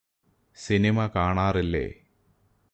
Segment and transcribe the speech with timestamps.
[0.57, 1.85] cinema കാണാറില്ലേ